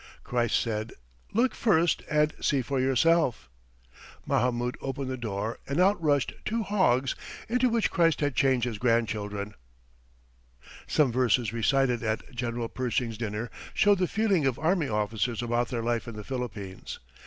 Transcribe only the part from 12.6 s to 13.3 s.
Pershing's